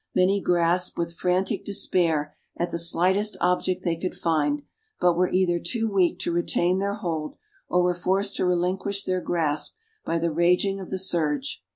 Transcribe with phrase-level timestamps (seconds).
[0.15, 4.63] Many grasped with frantic despair, at the slightest object they could find,
[4.99, 7.35] but were either too weak to retain their hold,
[7.69, 11.63] or were forced to relinquish their grasp by the raging of the surge.